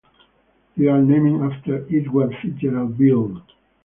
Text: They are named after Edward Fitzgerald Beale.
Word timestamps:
They 0.77 0.87
are 0.87 0.99
named 0.99 1.43
after 1.43 1.85
Edward 1.95 2.35
Fitzgerald 2.41 2.97
Beale. 2.97 3.43